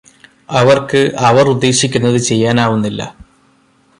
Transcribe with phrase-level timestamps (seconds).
[0.49, 3.01] അവര്ക്ക് അവര് ഉദ്ദേശിക്കുന്നത് ചെയ്യാനാവുന്നില്ല